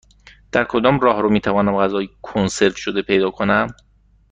[0.51, 3.67] در کدام راهرو می توانم غذای کنسرو شده پیدا کنم؟